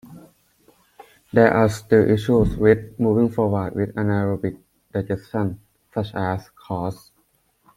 [1.31, 4.59] There are still issues with moving forward with anaerobic
[4.91, 5.59] digestion,
[5.93, 7.11] such as cost.